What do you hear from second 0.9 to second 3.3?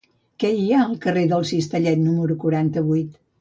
carrer del Cistellet número quaranta-vuit?